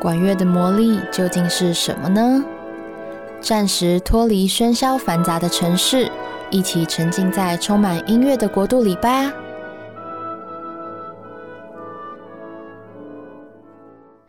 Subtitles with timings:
[0.00, 2.42] 管乐的魔力究竟是什么呢？
[3.42, 6.10] 暂时脱离喧嚣繁杂的城市，
[6.50, 9.30] 一起沉浸在充满音乐的国度里吧。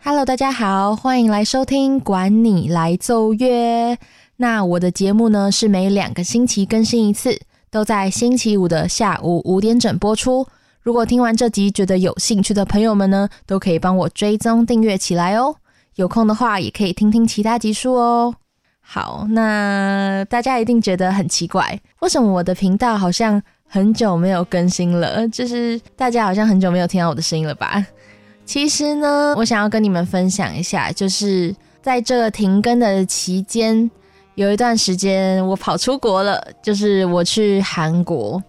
[0.04, 3.93] Hello，大家好，欢迎来收听《管你来奏乐》。
[4.35, 10.45] 那我的节目呢，是每两个星期更新一次，都在星期五的下午五点整播出。
[10.81, 15.56] 如果听完这集觉得有兴趣的朋友们呢，都可以帮我追踪订阅起来哦。
[15.95, 18.33] 有空的话，也可以听听其他集数哦。
[18.79, 25.27] 好，那大家一定觉得很奇怪，为什么我的频道好像很久没有更新了？
[25.29, 27.85] 就是大家好像很久没有听到我的声音了吧？
[28.46, 33.89] 其实呢，我想要跟你们分享一下，就是在这个停更的期间，
[34.35, 38.41] 有一段时间我跑出国了，就是我去韩国。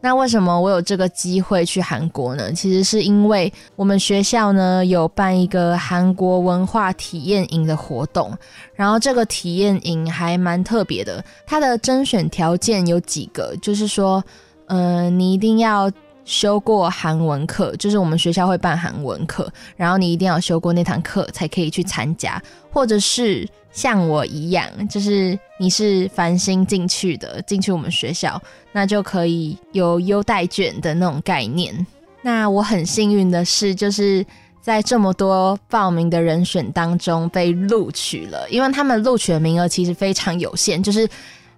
[0.00, 2.52] 那为什么我有这个机会去韩国呢？
[2.52, 8.32] 其实是因为我们学校呢有办一个韩国文化体验营的活动，
[8.74, 11.24] 然后这个体验营还蛮特别的。
[11.44, 14.22] 它的甄选条件有几个，就是说，
[14.66, 15.90] 嗯、呃，你一定要
[16.24, 23.48] 修过韩文课，就是我们学校会办韩文课，然后你一定要修过那堂课才可以去参加，或者是。
[23.78, 31.86] 像我一样，就是你是繁星进去的，进去我们学校，那就可以有优待券的那种概念。
[32.20, 34.26] 那我很幸运的是，就是
[34.60, 41.08] 在这么多报名的人选当中被录取了，因为他们录取的名额其实非常有限，就是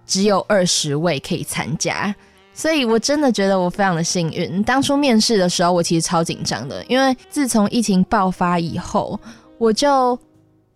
[0.05, 2.13] 只有二十位可以参加，
[2.53, 4.61] 所以我真的觉得我非常的幸运。
[4.61, 9.19] 当初面试的时候，我其实超紧张的，因为自从疫情爆发以后，
[9.57, 10.15] 我就。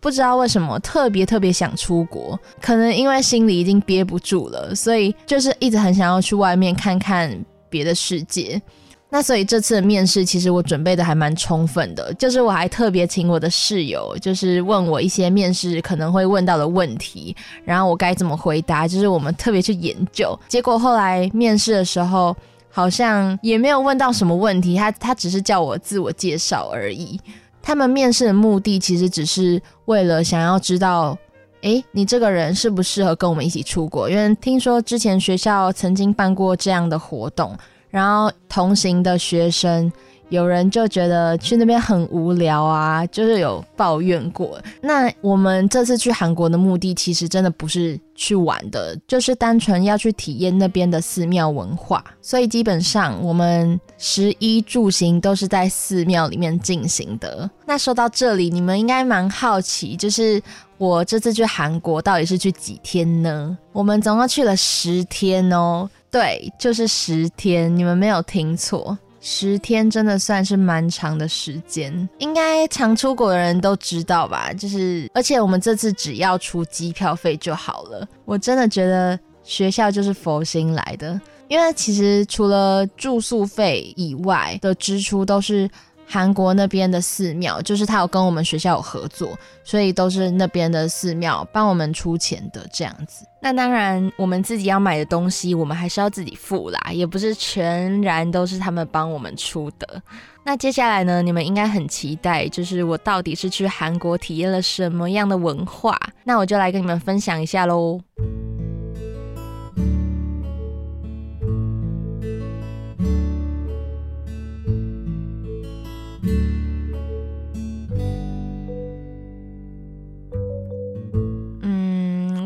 [0.06, 7.36] 不知道为什么特别特别想出国，可能因为心里已经憋不住了，所以就是一直很想要去外面看看
[7.68, 8.62] 别的世界。
[9.10, 20.38] 那所以这次的面试其实我准备的还蛮充分的，就是我还特别请我的室友，就是问我一些面试可能会问到的问题，然后我该怎么回答，就是我们特别去研究。
[20.46, 22.32] 结果后来面试的时候，
[22.70, 27.18] 好像也没有问到什么问题，他他只是叫我自我介绍而已。
[27.66, 31.18] 他们面试的目的其实只是为了想要知道，
[31.62, 34.08] 诶，你这个人适不适合跟我们一起出国？
[34.08, 37.58] 因为听说之前学校曾经办过这样的活动，
[37.90, 39.92] 然后同行的学生。
[40.28, 44.60] 有人就觉得去那边很无聊啊，就是有抱怨过。
[44.80, 52.04] 那我们这次去韩国的目的，其实真的不是去玩的，就是单纯要去体验那边的寺庙文化。
[52.20, 57.48] 所以基本上我们食衣住行都是在寺庙里面进行的。
[57.64, 60.42] 那说到这里，你们应该蛮好奇，就是
[60.76, 63.56] 我这次去韩国到底是去几天呢？
[63.72, 68.98] 我们总共去了十天哦，对，就是十天，你们没有听错。
[69.20, 74.52] 十天真的算是蛮长的时间，应该常出国的人都知道吧？
[74.52, 78.06] 就是，而且我们这次只要出机票费就好了。
[78.24, 85.68] 我真的觉得学校就是佛心来的，因为其实除了住宿费以外的支出都是。
[86.08, 93.26] 韩国那边的寺庙，就是他有跟我们学校有合作，所以都是那边的寺庙帮我们出钱的这样子。
[93.42, 100.02] 那当然，我们自己要买的东西，我们还是要自己付啦，也不是全然都是他们帮我们出的。
[100.44, 105.98] 那接下来呢，你们应该很期待，就是我到底是去韩国体验了什么样的文化？
[106.22, 108.00] 那我就来跟你们分享一下喽。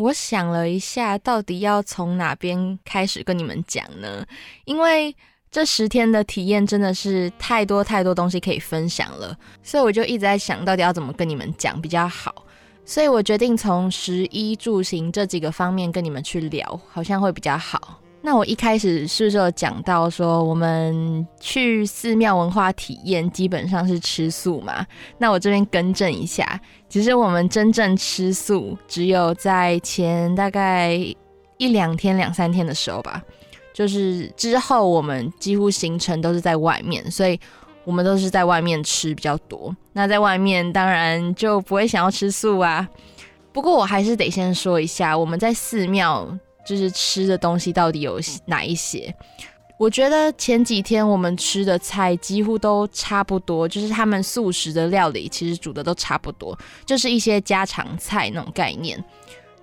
[0.00, 4.24] 我想了一下，到底要从哪边开始跟你们讲呢？
[4.64, 5.14] 因为
[5.50, 12.46] 这十天的体验真的是太多太多东西可以分享了，所以我就一直在想到底要怎么跟你们讲比较好。
[12.86, 17.99] 所以我决定从食衣住行这几个方面跟你们去聊，好像会比较好。
[18.22, 24.86] 那我一开始是不是有讲到说，我们去寺庙文化体验基本上是吃素嘛？
[25.16, 30.94] 那我这边更正一下，其实我们真正吃素只有在前大概
[31.56, 33.22] 一两天、两三天的时候吧，
[33.72, 37.40] 就是之后我们几乎行程都是在外面，所以
[37.84, 39.74] 我们都是在外面吃比较多。
[39.94, 42.86] 那在外面当然就不会想要吃素啊。
[43.50, 46.28] 不过我还是得先说一下，我们在寺庙。
[46.70, 49.12] 就是吃的东西到底有哪一些？
[49.76, 56.56] 我觉得前几天我们吃的菜几乎都差不多，就是他们素食的料理其实煮的都差不多，
[56.86, 59.02] 就是一些家常菜那种概念。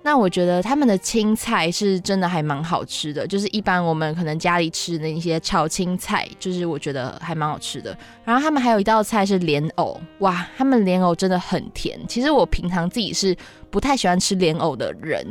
[0.02, 7.96] 那我觉得他们的青菜是真的还蛮好吃的，就是一般我们可能家里吃的一些炒青菜，就是我觉得还蛮好吃的。
[8.24, 11.98] 然后他们还有一道菜是莲藕，哇，他们莲藕真的很甜。
[12.06, 13.34] 其实我平常自己是
[13.70, 15.26] 不太喜欢吃莲藕的人，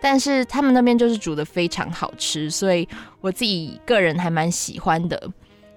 [0.00, 2.88] 但是他们那边就是煮得非常好吃，所以
[3.20, 5.30] 我自己个人还蛮喜欢的。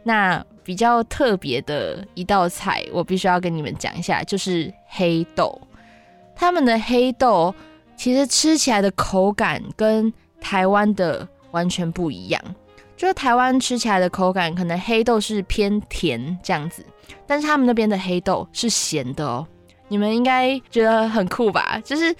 [0.04, 5.60] 那比较特别的一道菜，我必须要跟你们讲一下，就是黑豆。
[6.36, 7.54] 他们的黑豆。
[7.98, 12.42] 其实吃起来的口感跟台湾的完全不一样，
[12.98, 16.84] 就是台湾吃起来的口感可能黑豆是偏甜这样子，
[17.28, 19.46] 但是他们那边的黑豆是咸的哦。
[19.88, 21.80] 你们应该觉得很酷吧？
[21.86, 22.16] 就是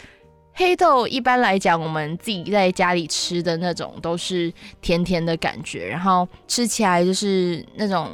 [0.54, 4.52] 黑豆一般来讲，我们自己在家里吃的那种都是
[4.82, 8.10] 甜甜的感觉，然后吃起来就是那种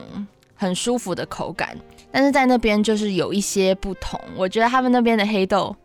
[0.56, 1.78] 很舒服的口感，
[2.12, 4.19] 但是在那边就是有一些不同。
[4.36, 5.75] 我觉得他们那边的黑豆。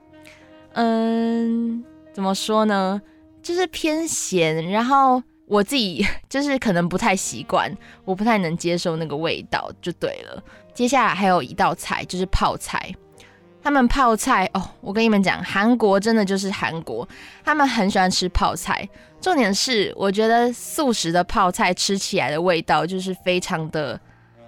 [0.75, 3.01] 嗯，怎么说呢？
[3.43, 7.71] 就是偏咸，然后我自己就是可能不太习惯，
[8.05, 10.43] 我不太能接受那个味道，就对了。
[10.73, 12.95] 接下来还有一道菜就是泡菜，
[13.62, 17.09] 他们泡菜哦，我跟你们讲，韩国真的就是韩国，
[17.44, 18.88] 他们很喜欢吃泡菜。
[19.20, 24.00] 重点是，我觉得素食的泡菜吃起来的味道就是非常的。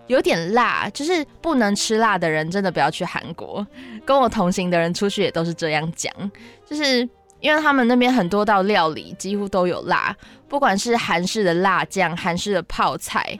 [0.06, 3.66] 有点辣，就是不能吃辣的人真的不要去韩国。
[4.04, 6.12] 跟我同行的人出去也都是这样讲，
[6.66, 7.08] 就是
[7.40, 10.14] 因为他们那边很多道料理几乎都有辣，
[10.46, 13.38] 不管是韩式的辣酱、韩式的泡菜，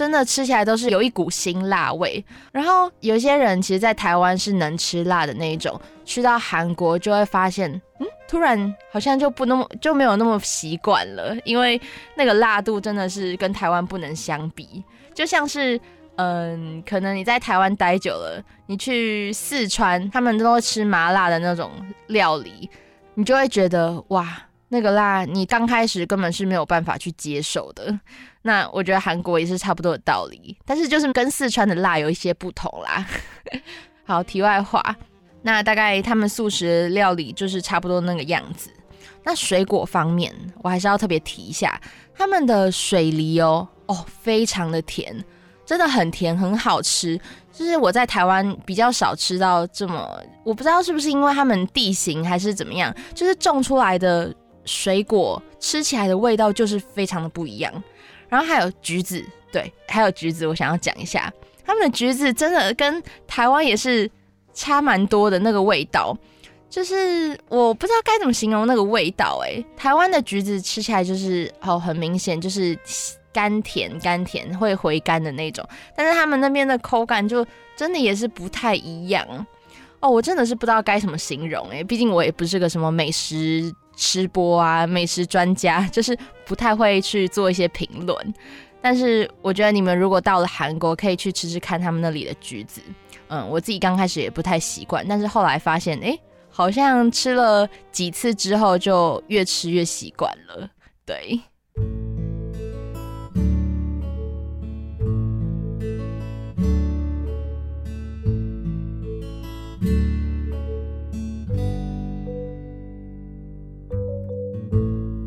[0.00, 2.24] 真的吃起来都是有一股辛辣味。
[2.52, 11.78] 然后有些人其实，在台湾是能吃辣的那一种，去到韩国就会发现，嗯，突然好像就不那么就没有那么习惯了，因为
[12.16, 14.82] 那个辣度真的是跟台湾不能相比。
[15.12, 15.78] 就像是，
[16.16, 21.70] 嗯，可能你在台湾待久了，你去四川，他们都会吃麻辣的那种
[22.06, 22.70] 料理，
[23.12, 24.26] 你就会觉得哇，
[24.68, 28.00] 那个辣，你刚开始根本是没有办法去接受的。
[28.42, 33.06] 那我觉得韩国也是差不多的道理，但是就是跟四川的辣有一些不同啦。
[34.04, 34.82] 好，题外话，
[35.42, 38.70] 那大概他们素食料理就是差不多那个样子。
[39.22, 41.80] 那水果方面，我还是要特别提一下，
[42.14, 43.68] 他们的水梨哦。
[43.86, 45.12] 哦，非常的甜，
[45.66, 47.20] 真的很甜，很好吃。
[47.52, 50.08] 就是我在台湾比较少吃到这么，
[50.44, 54.32] 我不知道是不是因为他们地形还是怎么样，就是种出来的
[54.64, 57.82] 水果吃起来的味道就是非常的不一样。
[58.30, 59.22] 然后还有橘子，
[59.52, 61.30] 对，还有橘子，我想要讲一下，
[61.66, 64.10] 他们的橘子真的跟台湾也是
[64.54, 66.16] 差蛮多的那个味道，
[66.70, 69.38] 就是我不知道该怎么形容那个味道。
[69.44, 72.78] 诶，台湾的橘子吃起来就是哦，很明显就是。
[73.32, 79.24] 甘甜甘甜会回甘的那种，但是他们那边的口感就真的也是不太一样
[80.00, 80.10] 哦。
[80.10, 86.16] 我真的是不知道该怎么形容诶，毕竟我也不是个什么美食吃播啊，美食专家， 就是
[86.46, 88.34] 不太会去做一些评论。
[88.80, 92.80] 但是我觉得你们如果到了韩国，可以去吃吃看他们那里的橘子。
[93.28, 96.18] 嗯，我自己刚开始也不太习惯，但是后来发现，诶，
[96.48, 100.70] 好像吃了几次之后，就越吃越习惯了。
[101.04, 101.38] 对。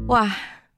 [0.08, 0.30] 哇，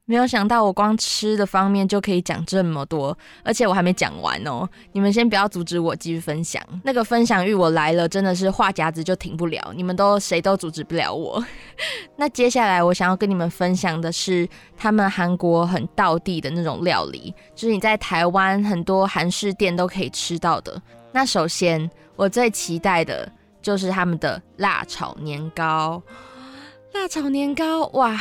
[0.04, 4.66] 没有想到我光吃的方面就可以讲这么多，而且我还没讲完哦。
[4.92, 11.44] 你们先不要阻止我继续分享，那个分享欲我来了，真的是话匣子就停不了，你们都谁都阻止不了我。
[12.16, 20.80] 那接下来我想要跟你们分享的是他们韩国很道地的那种料理，就是你在台湾很多韩式店都可以吃到的。
[21.12, 26.00] 那首先我最期待的就是他们的辣炒年糕，
[26.94, 28.18] 辣炒年糕，哇！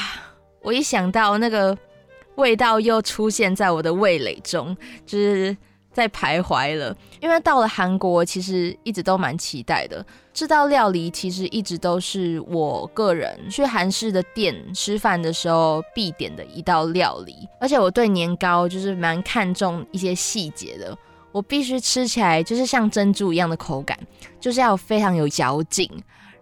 [0.65, 1.77] 我一想到那个
[2.37, 5.55] 味道又出现在我的味蕾中，就是
[5.93, 6.97] 在徘徊了。
[7.21, 10.03] 因为到了韩国，其实一直都蛮期待的。
[10.33, 17.47] 这道料理其实一直都是我个人去韩式的店吃饭的时候必点的一道料理。
[17.61, 20.97] 而且我对年糕就是蛮看重一些细节的，
[21.31, 23.97] 我必须吃起来就是像珍珠一样的口感，
[24.39, 25.87] 就是要非常有嚼劲，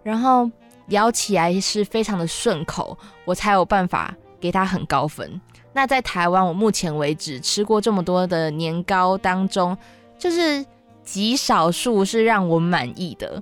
[0.01, 0.49] 然后。
[0.87, 5.39] 咬起来是非常的顺口，我才有办法给他很高分。
[5.73, 9.75] 那在台湾，我目前为止吃过这么多的年糕当中，
[10.19, 10.63] 就是
[11.03, 13.41] 极少数是让我满意的。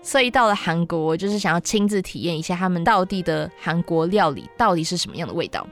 [0.00, 5.66] 所以到了韩国，我就是想要亲自体验一下他们到地的韩国料理到底是什么样的味道。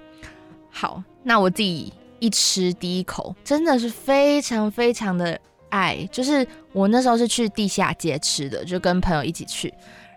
[0.71, 6.09] 好，那我自己一吃第一口，真的是非常非常的爱。
[6.13, 9.73] 就是我那时候是去地下街吃的，就跟朋友一起去。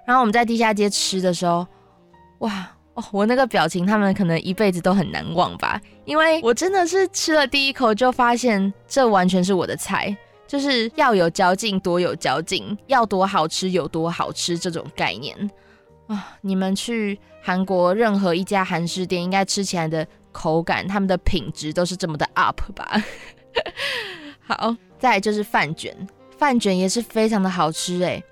[0.05, 1.65] 然后我们在地下街吃的时候，
[2.39, 2.69] 哇！
[2.95, 15.35] 哦，我那个表情，他们可能一辈子都很难忘吧，因为我真的是吃了第一口就发现，这完全是我的菜，就是要有嚼劲多有嚼劲，要多好吃有多好吃这种概念
[16.05, 23.01] 啊、你们去韩国任何一家韩式店，应该吃起来的口感，他们的品质都是这么的 up 吧？
[24.45, 25.95] 好，再就是饭卷，
[26.37, 28.23] 饭卷也是非常的好吃诶。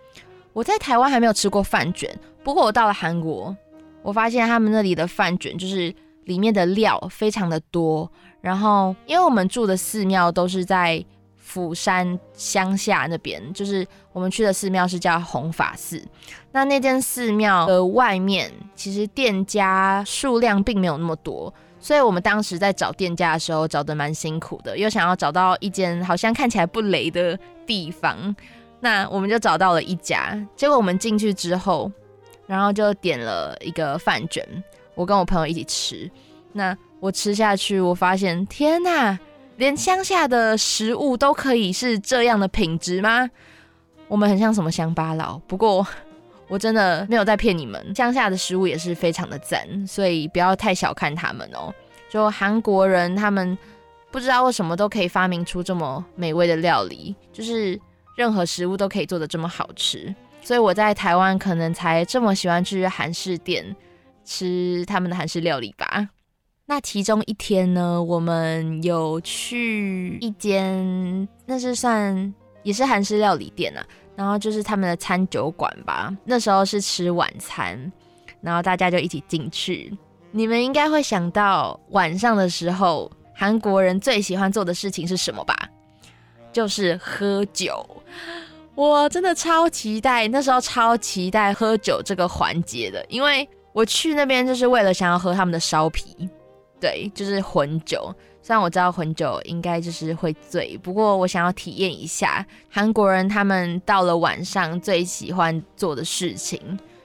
[0.53, 2.09] 我在台湾还没有吃过饭卷，
[2.43, 3.55] 不过我到了韩国。
[4.03, 5.93] 我发现他们那里的饭卷就是
[6.23, 8.09] 里面的料非常的多，
[8.41, 11.05] 然后因为我们住的寺庙都是在
[11.37, 16.03] 釜山乡下那边，就是我们去的寺庙是叫弘法寺。
[16.51, 28.35] 那那间寺庙的外面其实店家数量并没有那么多，所以我们当时在找店家的时候找得蛮辛苦的，又想要找到一间好像看起来不雷的地方，
[28.81, 30.37] 那我们就找到了一家。
[30.57, 31.89] 结果我们进去之后。
[32.47, 34.45] 然后就点了一个饭卷，
[34.93, 36.11] 我跟我朋友一起吃。
[36.51, 39.17] 那我吃下去，我发现天哪，
[39.55, 43.29] 连乡下的食物都可以是这样的品质吗？
[44.09, 45.39] 我们很像什么乡巴佬？
[45.47, 45.87] 不过
[46.49, 51.73] 我真的没有在骗你们，乡下的食物也是非常的赞，所以不要太小看他们哦。
[52.09, 53.57] 就韩国人，他们
[54.11, 57.79] 不知道为什么都可以发明出这么美味的料理，就是
[58.15, 60.13] 任何食物都可以做的这么好吃。
[60.41, 63.75] 所以我在台湾可能才这么喜欢去韩式店
[64.25, 66.09] 吃他们的韩式料理吧。
[66.65, 76.15] 那其中一天呢，我们有去一间，那是算也是韩式料理店啊，然后就是他们的餐酒馆吧。
[76.23, 77.91] 那时候是吃晚餐，
[78.39, 79.95] 然后大家就一起进去。
[80.31, 85.53] 你们应该会想到晚上的时候，韩国人最喜欢做的事情是什么吧？
[86.51, 87.85] 就是喝酒。
[88.73, 96.29] 我真的超期待，那时候超期待喝酒这个环节的，因为我去那边就是为了想要喝他们的烧啤，
[96.79, 98.13] 对，就是混酒。
[98.41, 106.59] 虽然我知道混酒应该就是会醉，不过我想要体验一下韩国人他们到了晚上最喜欢做的事情。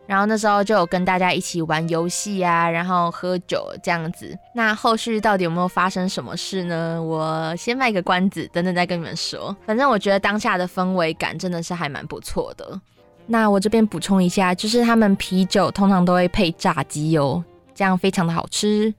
[0.06, 4.36] 然后那时候就有跟大家一起玩游戏啊，然后喝酒这样子。
[4.54, 7.02] 那后续到底有没有发生什么事呢？
[7.02, 9.54] 我先卖个关子，等等再跟你们说。
[9.66, 12.80] 反正我觉得当下的氛围感真的是还蛮不错的。
[13.26, 17.42] 那我这边补充一下，就是他们啤酒通常都会配炸鸡油，
[17.74, 18.94] 这样非常的好吃。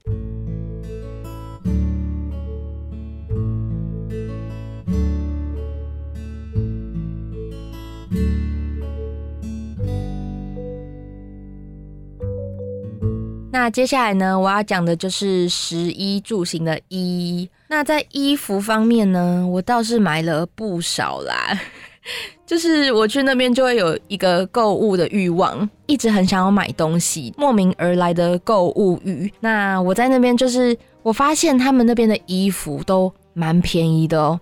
[13.50, 17.50] 那接下来呢，我要讲的就是食衣住行的衣。
[17.68, 21.60] 那在衣服方面呢，我倒是买了不少啦。
[22.46, 29.32] 就是我去那边就会有一个购物的欲望，一直很想要买东西，莫名而来的购物欲。
[29.42, 34.40] 那我在那边就是，我发现他们那边的衣服都蛮便宜的哦。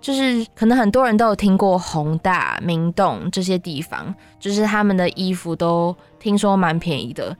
[0.00, 7.34] 就是可能很多人都有听过宏大、明洞这些地方，就是他们的衣服都听说蛮便宜的。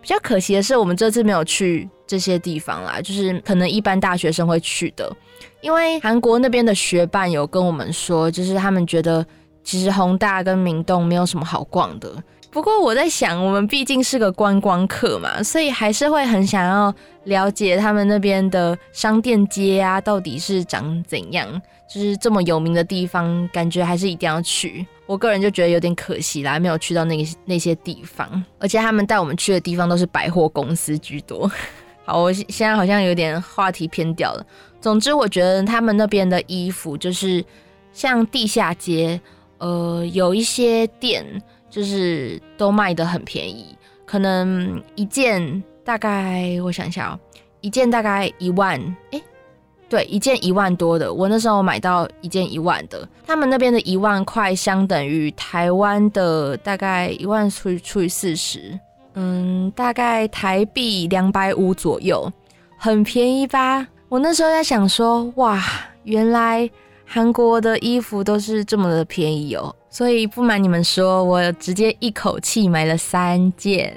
[0.00, 5.10] 比较可惜的是，我们这次没有去这些地方啦，就是可能一般大学生会去的，
[5.60, 9.26] 因为韩国那边的学伴有跟我们说，就是他们觉得
[9.62, 12.10] 其实宏大跟明洞没有什么好逛的。
[12.50, 16.92] 不过我在想，我们毕竟是个观光客嘛，所以还是会很想要
[17.24, 21.60] 了解他们那边的商店街啊，到底是长怎样。
[21.90, 24.86] 就是这么有名的地方，感觉还是一定要去。
[25.06, 31.50] 我个人就觉得有点可惜啦，没有去到那个那些地方，而且他们带我们去的地方都是百货公司居多。
[32.04, 34.46] 好，我现在好像有点话题偏掉了。
[34.82, 37.42] 总之，我觉得他们那边的衣服就是
[37.90, 39.18] 像地下街，
[39.56, 41.24] 呃，有一些店
[41.70, 47.20] 就是都卖得很便宜，可能一件大概我想一下喔，
[47.60, 48.78] 一件大概一万，
[49.10, 49.22] 欸
[49.88, 58.78] 对，一件一万多的，我那时候买到一件一万的，他们那边的一万块相等于台湾的大概一万除以除以四十，
[59.14, 62.30] 嗯，大概台币两百五左右，
[62.76, 63.86] 很便宜吧？
[64.10, 65.62] 我那时候在想说，哇，
[66.04, 66.68] 原来
[67.06, 73.96] 韩国的衣服都是这么的便宜哦，所以不瞒你们说，我直接一口气买了三件。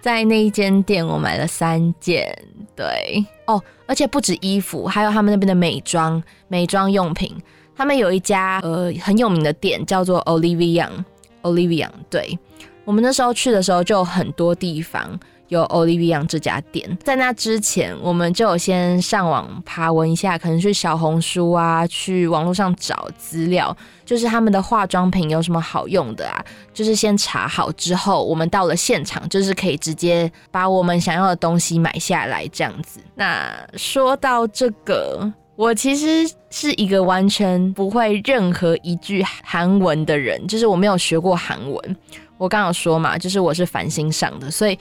[0.00, 2.30] 在那一间店，我买了三件，
[2.76, 7.34] 对哦，而且不止衣服，还有他们那边的美妆、美妆用品。
[7.74, 11.88] 他们有一家呃很有名的店，叫做 Olivia，Olivia，。
[12.10, 12.38] 对，
[12.84, 15.18] 我们那时候去的时候，就有很多地方
[15.54, 16.98] 有 Olivia 这家店。
[17.02, 33.00] 在那之前，我们就有先上网爬文一下，可能去小红书啊，去网络上找资料，就是他们的化妆品有什么好用的啊，就是先查好之后，我们到了现场，就是可以直接把我们想要的东西买下来这样子。
[33.14, 35.32] 那说到这个。
[35.56, 41.96] 我其实是一个完全不会任何一句韩文的人，就是我没有学过韩文。
[42.38, 44.76] 我刚有说嘛，就是我是繁星上的，所以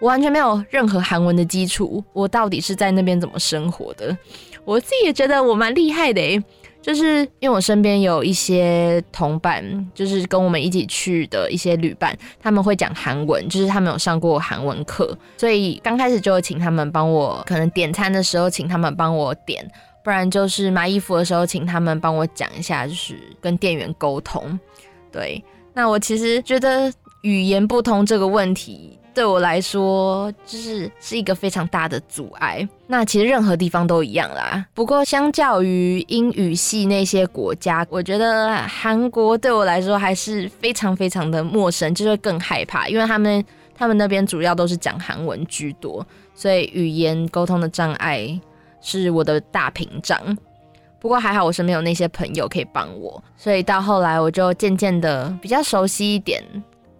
[0.00, 2.02] 我完全没有任何韩文的基础。
[2.12, 4.16] 我到底是在那边怎么生活的？
[4.64, 6.42] 我自己也觉得我蛮厉害的诶，
[6.82, 9.62] 就是因为我身边有一些同伴，
[9.94, 19.68] 就是跟我们一起去的一些旅伴，他们会讲韩文，就是他们有上过韩文课，所以刚开始就会请他们帮我，可能点餐的时候请他们帮我点。
[20.04, 24.56] 不然就是买衣服的时候，请他们帮我讲一下，就是跟店员沟通。
[25.10, 25.42] 对，
[25.74, 32.68] 那我其实觉得语言不通这个问题对我来说，就是是一个非常大的阻碍。
[32.86, 34.62] 那其实任何地方都一样啦。
[34.74, 43.42] 不过相较于英语系那些国家，我觉得韩国对我来说还是非常非常的陌生，就会更害怕，因为他们
[43.74, 48.38] 他们那边主要都是讲韩文居多，所以语言沟通的障碍。
[48.82, 50.20] 是我的大屏障，
[51.00, 56.40] 不过还好我身边有那些朋友可以帮我，所以到后来我就渐渐的比较熟悉一点，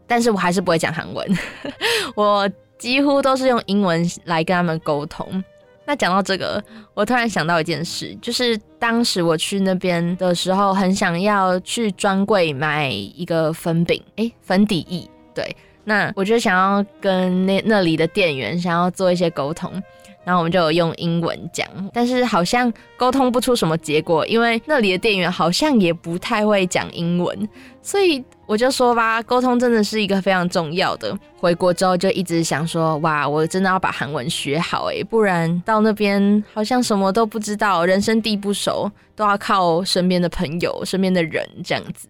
[0.07, 1.27] 但是我还是不会讲韩文，
[2.15, 2.49] 我
[2.79, 5.43] 几乎都是用英文来跟他们沟通。
[5.85, 6.63] 那讲到这个，
[6.95, 19.81] 我突然想到一件事，就是当时我去那边的时候，很想要去专柜买一个粉饼，诶，粉底液，对，那我就想要跟那那里的店员想要做一些沟通。
[20.26, 27.49] 然后我们就有用英文讲，但是好像沟通不出什么结果，因为那里的店员好像也不太会讲英文，
[27.80, 31.16] 所以我就说吧，沟通真的是一个非常重要的。
[31.37, 42.09] 回国之后就一直想说，哇，我真的要把韩文学好诶，不然到那边好像什么都不知道，人生地不熟，都要靠身边的朋友、身边的人这样子。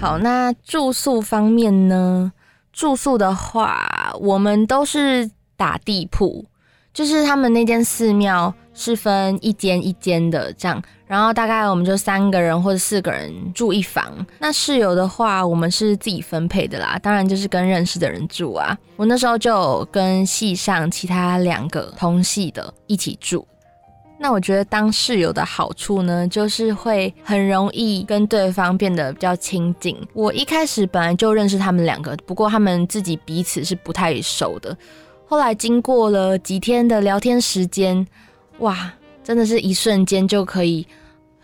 [0.00, 2.32] 好，那住宿方面呢？
[2.72, 6.46] 住宿的话，我们都是打地铺，
[6.94, 14.04] 就是他们那间寺庙是分一间一间的这样，然后大概我们就三个人或者四个人住一房。
[14.38, 18.78] 那室友的话，我们是自己分配的啦，当然就是跟认识的人住啊。
[18.94, 23.44] 我那时候就跟系上其他两个同系的一起住。
[24.20, 29.96] 那我觉得当室友的好处呢，就是会很容易跟对方变得比较亲近。
[30.12, 34.76] 我一开始本来就认识他们两个，不过他们自己彼此是不太熟的。
[35.26, 38.06] 后来经过了几天的聊天时间，
[38.58, 40.86] 哇，真的是一瞬间就可以。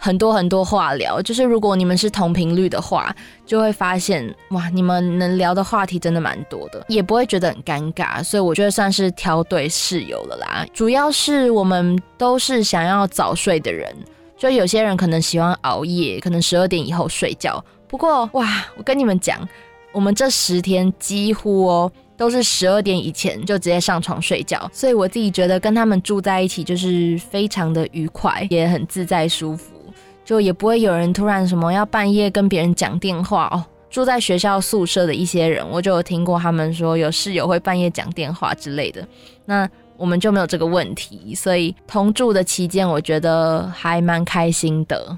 [0.05, 10.67] 很多很多话聊，就是如果你们是同频率的话，就会发现哇，你们能聊的话题真的蛮多的，也不会觉得很尴尬，所以我觉得算是挑对室友了啦。
[10.75, 13.97] 主要是我们都是想要早睡的人，
[14.37, 17.65] 就有些人可能喜欢熬夜，可能十二点以后睡觉。
[17.89, 19.41] 不过哇，我跟你们讲，
[19.91, 29.74] 我们这十天几乎哦都是十二点以前就直接上床睡觉，所以我自己觉得跟他们住在一起就是非常的愉快，也很自在舒服。
[30.25, 33.65] 就也不会有人突然什么要半夜跟别人讲电话哦。
[33.91, 39.07] 住在学校宿舍的一些人，我就有听过他们说有室友会半夜讲电话之类的。
[39.45, 45.17] 那我们就没有这个问题，所以同住的期间，我觉得还蛮开心的。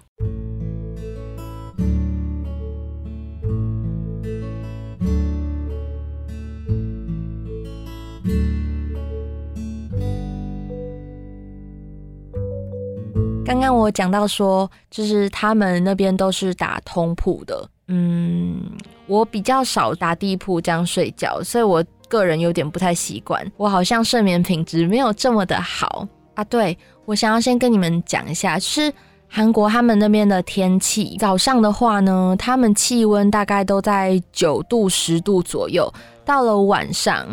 [13.66, 18.62] 刚我讲到说，就是他们那边都是打通铺的，嗯，
[19.06, 26.44] 我比较少打地铺这样睡觉，所以我个人有点不太习惯，我好像睡眠品质没有这么的好啊。
[26.44, 28.92] 对，我想要先跟你们讲一下，就是
[29.26, 35.92] 韩国他们那边的天气，早上的话呢，他们气温大概都在九度十度左右，
[36.24, 37.26] 到了晚上，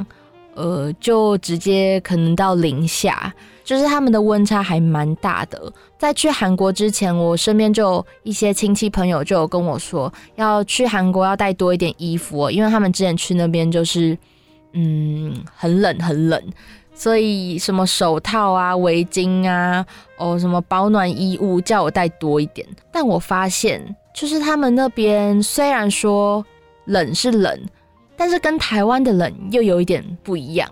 [0.55, 3.31] 呃，就直接可能到零下。
[3.63, 5.71] 就是他们的温差还蛮大的。
[5.97, 14.17] 在去韩国之前，我身边就有一些亲戚朋友就有跟我说，要去韩国要带多一点衣服哦，因为他们之前去那边就是，
[14.73, 16.41] 嗯，很冷很冷，
[16.93, 19.85] 所以什么手套啊、围巾啊，
[20.17, 22.67] 哦，什么保暖衣物，叫我带多一点。
[22.91, 26.45] 但我发现，就是他们那边虽然说
[26.85, 27.59] 冷是冷，
[28.17, 30.69] 但是跟台湾的冷又有一点不一样。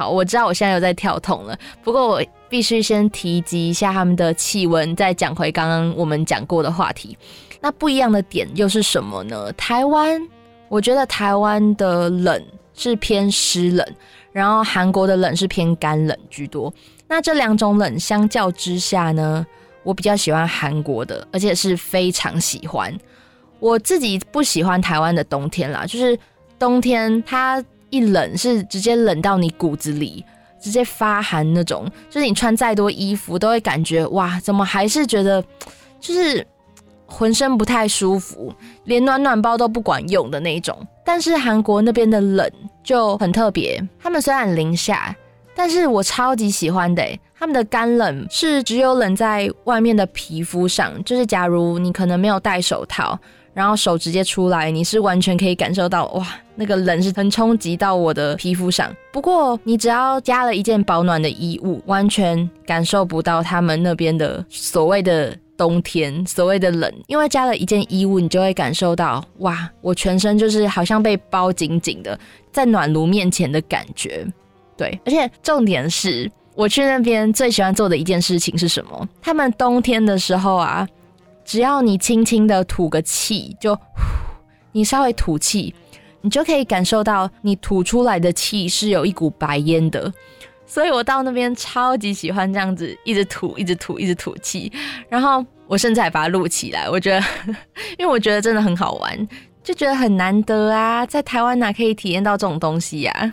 [0.00, 7.14] 好，我知道我现在有在跳痛了，不过我必须先提及一下他们的气温，再讲回刚刚我们讲过的话题。
[7.60, 9.52] 那不一样的点又是什么呢？
[9.58, 10.18] 台湾，
[10.70, 13.86] 我觉得台湾的冷是偏湿冷，
[14.32, 16.72] 然后韩国的冷是偏干冷居多。
[17.06, 19.46] 那这两种冷相较之下呢，
[19.82, 22.90] 我比较喜欢韩国的，而且是非常喜欢。
[23.58, 26.18] 我自己不喜欢台湾的冬天啦，就是
[26.58, 30.24] 冬天它一冷是直接冷到你骨子里，
[30.60, 35.44] 直接发寒那种，就是你穿再多衣服都会感觉哇，怎么还是觉得
[36.00, 36.46] 就是。
[37.12, 40.78] 浑身不太舒服，连暖暖包都不管用的那种。
[41.04, 42.48] 但是韩国那边的冷
[42.84, 45.12] 就很特别，他们虽然零下，
[45.52, 47.04] 但是我超级喜欢的，
[47.36, 53.18] 他们的干冷是只有冷在外面的皮肤上，就是假如你可能没有戴手套，
[53.60, 58.90] 然后手直接出来，你是完全可以感受到哇，那个冷是很冲击到我的皮肤上。
[59.12, 65.36] 不过你只要加了一件保暖的衣物，完全感受不到他们那边的所谓的。
[65.60, 72.18] 冬天所谓的冷，因为加了一件衣物，你就会感受到哇，我全身就是好像被包紧紧的，
[72.50, 74.26] 在暖炉面前的感觉。
[74.74, 79.06] 对，而且重点是，我去那边最喜欢做的一件事情是什么？
[79.20, 80.88] 他们冬天的时候啊，
[81.50, 83.76] 只要你轻轻的吐个气，就
[84.70, 85.74] 你稍微吐气，
[86.20, 90.12] 你就可以感受到你吐出来的气是有一股白烟的。
[90.64, 94.70] 所以我到那边超级喜欢这样子，一直吐，一直吐，一直吐气。
[95.08, 97.26] 然后我甚至还把它录起来，我觉得，
[97.98, 99.28] 因为我觉得真的很好玩，
[99.64, 103.32] 就觉得很难得啊，在台湾哪可以体验到这种东西呀？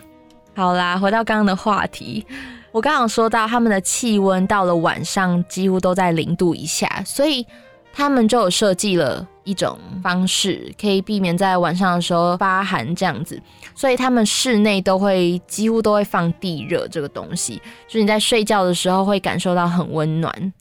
[0.56, 2.26] 好啦，回到刚刚的话题，
[2.72, 7.46] 我刚刚说到他们的气温到了晚上几乎都在零度以下，所以
[7.92, 9.26] 他们就有设计了。
[9.44, 13.40] 一种方式可以避免在晚上的时候发寒这样子，
[13.74, 20.52] 所以他们室内都会几乎都会放地热这个东西，就是你在睡觉的时候会感受到很温暖。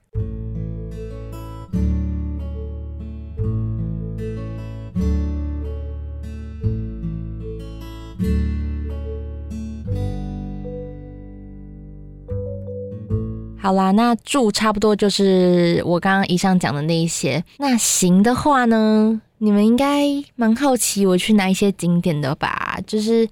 [13.67, 17.43] 好啦，那住差不多就是我刚刚以上讲的那一些。
[17.57, 20.05] 那行的话呢，你们应该
[20.37, 22.79] 蛮好奇我去哪一些景点的吧？
[22.87, 23.27] 就是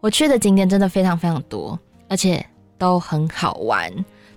[0.00, 2.44] 我去的景点真的非常非常多，而且
[2.76, 3.88] 都很好玩，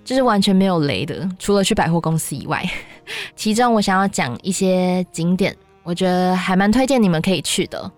[0.04, 2.64] 就是完全没有雷的，除了去百货公司以外。
[3.34, 7.90] 其中我想要讲一些景点，我觉得还蛮推荐你们可以去的，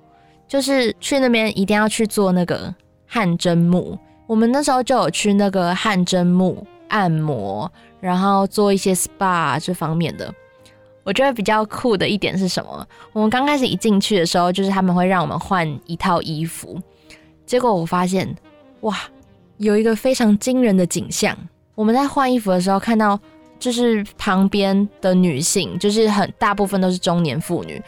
[0.48, 2.74] 就是去那边一定要去做那个
[3.06, 3.98] 汗蒸木。
[4.26, 6.66] 我们那时候就有去那个汗蒸木。
[6.92, 10.32] 按摩，然后做一些 SPA 这方面的，
[11.04, 12.86] 我觉得比较酷的一点是什么？
[13.14, 16.78] 我们刚开始一进去的时候，就是他们会让我们换一套衣服，
[17.46, 18.36] 结果我发现，
[18.82, 18.96] 哇，
[19.56, 21.34] 有一个非常惊人的景象。
[21.74, 23.18] 我们在换衣服的时候，看到
[23.58, 27.82] 就是旁边的女性，就是很大部分都是中年妇女，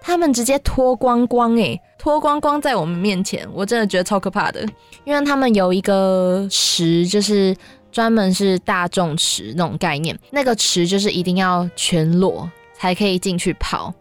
[0.00, 4.64] 她们直接脱光光，诶，脱光光在我们面前，我真的觉得超可怕的，
[5.02, 7.56] 因为他们有一个池，就是。
[7.94, 13.94] 专门是大众池那种概念，那个池就是一定要全裸才可以进去泡。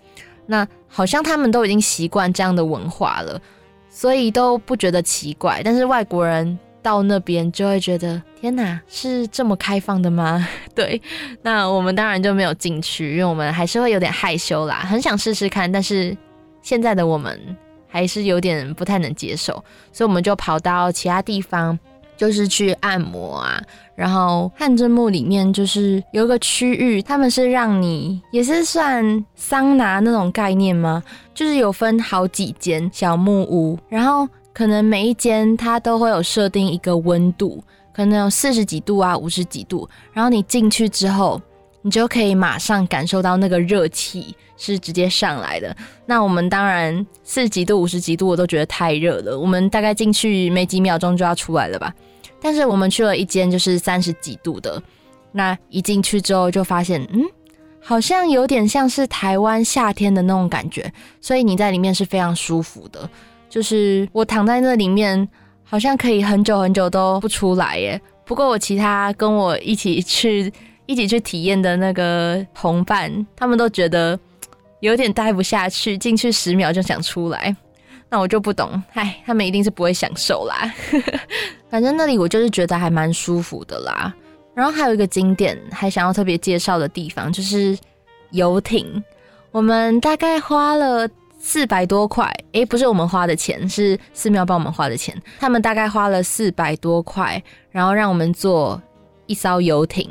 [0.47, 3.39] 那好像他们都已经习惯这样的文化了，
[3.91, 5.61] 所以都不觉得奇怪。
[5.63, 10.47] 但是外国人到那边就会觉得，天哪，是这么开放的吗？
[10.73, 10.99] 对，
[11.43, 15.71] 那我们当然就没有进去，因为我们还是会有点害羞啦，很想试试看。
[15.71, 16.17] 但是
[16.63, 17.39] 现在的我们
[17.87, 19.53] 还是有点不太能接受，
[19.91, 21.77] 所以我们就跑到其他地方。
[22.23, 23.61] 就是去按摩啊，
[23.95, 31.03] 然后汗蒸木里面就是有一个区域，他们是让你也是算桑拿那种概念吗？
[31.33, 37.61] 就是有分好几间小木屋，然后可能每一间它都会有设定一个温度，
[37.93, 41.41] 可能有四十几度啊，五十几度，然后你进去之后，
[41.81, 45.75] 你就可以马上感受到那个热气是直接上来的。
[46.05, 51.93] 那我们当然四十几度、五十几度我都觉得太热了，我们大概进去没几秒钟就要出来了吧。
[52.43, 54.79] 但是我们去了一间就是三十几度的，
[55.31, 57.23] 那一进去之后就发现，嗯，
[57.79, 63.09] 好像有点像是台湾夏天的那种感觉，所以你在里面是非常舒服的。
[63.49, 65.27] 就是我躺在那里面，
[65.63, 67.99] 好像可以很久很久都不出来耶。
[68.25, 70.53] 不过我其他跟我一起去。
[70.85, 74.19] 一起去体验的那个同伴，他们都觉得
[74.81, 77.55] 有点待不下去，进去十秒就想出来。
[78.13, 80.71] 那我就不懂，唉，他们一定是不会享受啦。
[81.67, 84.13] 反正那里我就是觉得还蛮舒服的啦。
[84.53, 87.75] 然后还有一个景点，还想要特别介绍的地方，就是
[88.29, 89.03] 游艇。
[89.49, 95.19] 我们大概花了四百多块，诶，不是我们花的钱，是寺庙帮我们花的钱。
[95.39, 98.79] 他们大概花了四百多块，然后让我们坐
[99.25, 100.07] 一艘游艇，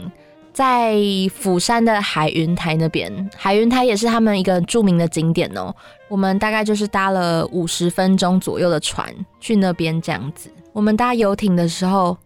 [0.52, 0.96] 在
[1.34, 3.30] 釜山的海云台那边。
[3.36, 5.74] 海云台也是他们一个著名的景点哦。
[6.08, 9.08] 我们大概就是搭了五十分钟左右的船
[9.40, 10.50] 去那边这样子。
[10.72, 12.16] 我们搭游艇的时候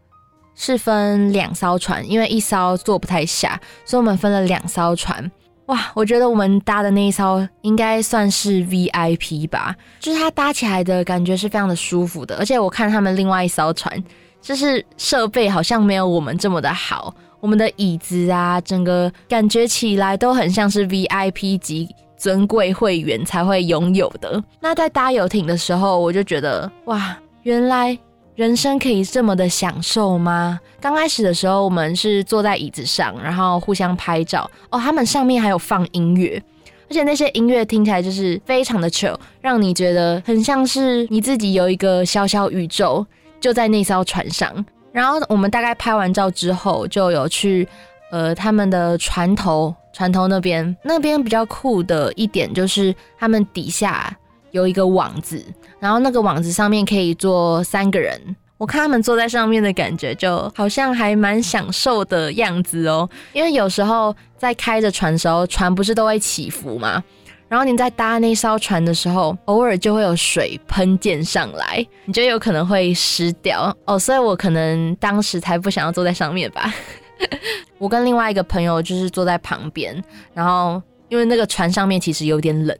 [0.55, 5.31] 是分两艘船，因为一艘坐不太下，所以我们分了两艘船。
[5.67, 14.01] 哇，我觉得我们搭的那一艘应该算是 VIP 吧，就是它搭起来的感觉是非常的舒服的，而且我看他们另外一艘船，
[14.41, 24.43] 就是设备好像没有我们这么的好，我们的椅子啊，整个感觉起来都很像是 VIP 级尊贵会员才会拥有的。
[24.61, 27.99] 那在搭游艇的时候，我就觉得哇，原来。
[28.35, 30.61] 人生可以这么的享受吗？
[30.79, 34.51] 刚开始的时候，我们是坐在椅子上，然后互相拍照。
[34.69, 36.43] 哦，他们上面还有放音乐，
[36.91, 43.07] 而且那些音乐听起来就是非常的 chill，让你觉得很像是你自己有一个小小宇宙，
[43.41, 44.53] 就在那艘船上。
[44.97, 47.69] 然后我们大概拍完照之后，就有去
[48.11, 54.17] 呃他们的船头，船头那边，那边比较酷的一点就是他们底下。
[54.53, 55.45] 有一个网子，
[55.79, 58.19] 然后那个网子上面可以坐三个人。
[58.57, 63.07] 我看他们坐在上面的感觉，就好像还蛮享受的样子哦。
[63.35, 67.05] 因为有时候在开着船的时候，船不是都会起伏吗？
[67.49, 73.99] 然后你在搭那艘船的时候，偶尔就会有水喷溅上来，你就有可能会湿掉哦。
[73.99, 76.75] 所以我可能当时才不想要坐在上面吧。
[77.79, 80.03] 我跟另外一个朋友就是坐在旁边，
[80.35, 82.77] 然后因为那个船上面其实有点冷。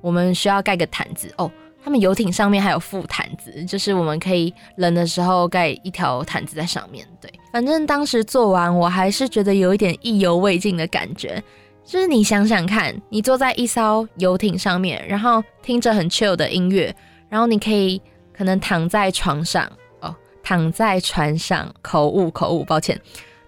[0.00, 1.50] 我们需要盖个毯子哦，
[1.84, 7.06] 他们游艇上面还有副毯子，就是我们可以冷的时候盖一条毯子在上面。
[7.20, 11.42] 对，反正当时做完，我还是觉得有一点意犹未尽的感觉。
[11.84, 16.94] 就是你想想看，你坐在一艘游艇上面，然后听着很 chill 的音乐，
[17.28, 18.00] 然后你可以
[18.32, 23.00] 可能躺在床上哦，躺在船上，口误口误，抱歉，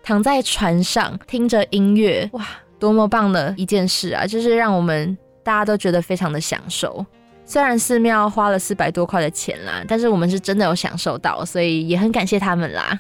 [0.03, 2.47] 躺在船上听着音乐，哇，
[2.79, 4.27] 多么棒的一件事啊！
[4.27, 5.17] 就是让我们。
[5.45, 7.05] 大家都觉得非常的享受，
[7.45, 12.97] 虽然寺庙花了四百多块的钱啦，但是我们是真的有享受到，所以也很感谢他们啦。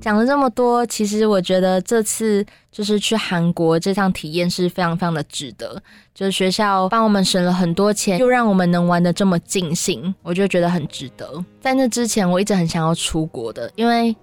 [0.00, 5.80] 讲了这么多，其实我觉得这次就是去韩国这趟体验是非常非常的值得。
[6.14, 11.44] 就是学校帮我们省了很多钱，又让我们能玩得这么尽兴，我就觉得很值得。
[11.60, 14.16] 在那之前，我一直很想要出国的，因为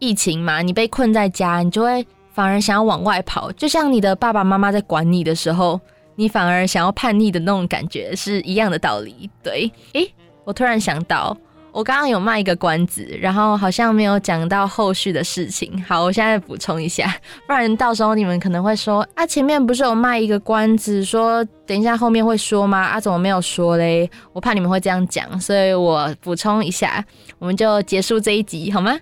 [0.00, 5.80] 疫情嘛，你被困在家，你就会反而想要往外跑，就像你的爸爸妈妈在管你的时候，
[6.16, 9.30] 你反而想要叛逆的那种感觉是一样的道理。
[9.40, 10.12] 对，诶，
[10.44, 11.36] 我突然想到。
[11.76, 15.70] 我刚刚有卖一个关子，然后好像没有讲到后续的事情。
[15.86, 17.14] 好，我现在补充一下，
[17.46, 22.78] 不然到时候你们可能会说啊，前面不是有卖一个关子，说等一下后面会说吗？
[22.78, 24.10] 啊，怎么没有说嘞？
[24.32, 27.04] 我怕你们会这样讲，所以我补充一下，
[27.38, 28.98] 我们就结束这一集好吗？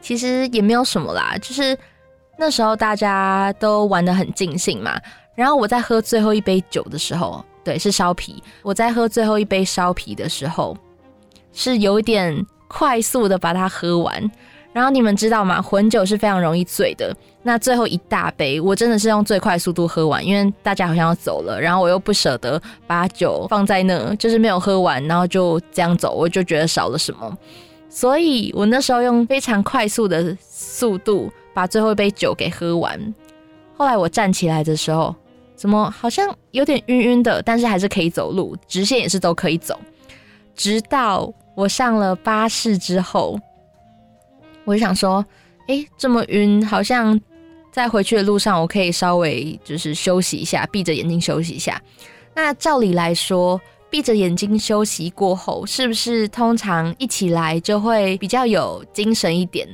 [0.00, 1.78] 其实也没有什么啦，就是
[2.36, 5.00] 那时候大家都玩得很尽兴嘛。
[5.36, 8.42] 然后我在喝最后一杯酒的时候，对，是烧皮。
[8.62, 10.76] 我在喝最后一杯烧皮的时候。
[11.56, 14.30] 是有一点快速的把它喝完，
[14.74, 15.60] 然后你们知道吗？
[15.62, 17.16] 混酒是非常容易醉的。
[17.42, 27.38] 那最后一大杯，我真的是用最快速度喝完，因为大家好像要走了，然后我又不舍得把酒放在那，就是没有喝完，然后就这样走，我就觉得少了什么，
[27.88, 33.14] 所以我那时候用非常快速的速度把最后一杯酒给喝完。
[33.78, 35.14] 后来我站起来的时候，
[35.54, 39.80] 怎么好像有点晕晕的，但是还是可以走路，直线也是都可以走，
[40.54, 41.32] 直到。
[41.56, 43.40] 我上了巴士之后，
[44.64, 45.24] 我就想说，
[45.68, 47.18] 诶，这么晕，好像
[47.72, 51.80] 在回去的路上，我可以稍微就是休息一下，闭着眼睛休息一下。
[52.34, 59.66] 那照理来说，闭着眼睛休息过后，是不是通常一起来就会比较有精神一点？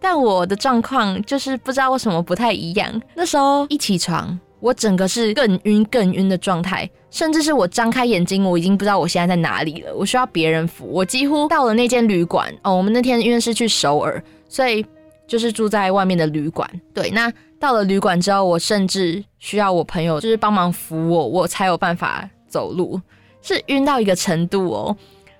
[0.00, 3.02] 但我的状况就是不知道为什么不太一样。
[3.14, 4.38] 那时候一起床。
[4.60, 9.94] 我整个是更晕、更晕的状态，甚至是我张开眼睛，我已经不知道我现在在哪里了。
[9.94, 10.84] 我需要别人扶。
[10.84, 14.84] 我几乎到了那间旅馆哦，我们那天因为是去首尔，所以
[15.24, 16.68] 就是住在外面的旅馆。
[16.92, 23.00] 对，那到了旅馆之后，我甚至需要我朋友就是帮忙扶我，我才有办法走路，
[23.42, 24.96] 是晕到一个程度哦。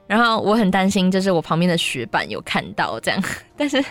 [0.06, 3.20] 然后我很担心，就是我旁边的学伴有看到这样，
[3.58, 3.84] 但是。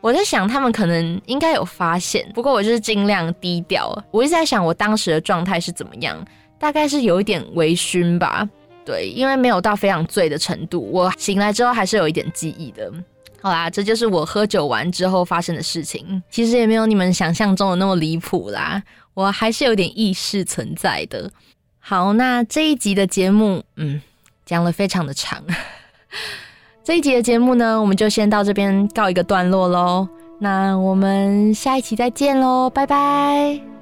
[0.00, 3.92] 我在想，他们可能应该有发现，不过我就是尽量低调。
[4.12, 6.16] 我一直在想，我当时的状态是怎么样？
[6.58, 8.48] 大概是有一点微醺吧。
[8.84, 12.90] 对，因为没有到非常醉的程度，我醒来之后还是有一点记忆的。
[13.40, 16.22] 好啦，这就是我喝酒完之后发生的事情。
[16.30, 18.82] 其实也没有你们想象中的那么离谱啦，
[19.14, 21.30] 我还是有点意识存在的。
[21.78, 24.00] 好，那这一集的节目，嗯，
[24.44, 25.44] 讲了非常的长。
[26.82, 30.08] 这一集的节目呢，我们就先到这边告一个段落喽。
[30.40, 33.77] 那我们下一期再见喽，拜拜。